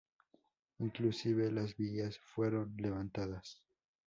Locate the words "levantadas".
2.75-3.61